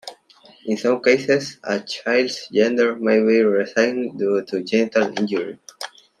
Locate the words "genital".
4.63-5.13